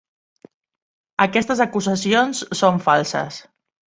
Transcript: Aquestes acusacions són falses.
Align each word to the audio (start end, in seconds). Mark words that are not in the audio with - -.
Aquestes 1.25 1.61
acusacions 1.67 2.43
són 2.61 2.83
falses. 2.87 3.41